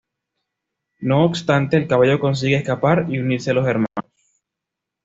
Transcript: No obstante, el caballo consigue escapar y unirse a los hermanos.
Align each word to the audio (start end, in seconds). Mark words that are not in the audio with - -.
No 1.01 1.23
obstante, 1.25 1.77
el 1.77 1.87
caballo 1.87 2.19
consigue 2.19 2.55
escapar 2.55 3.05
y 3.07 3.19
unirse 3.19 3.51
a 3.51 3.53
los 3.53 3.67
hermanos. 3.67 4.09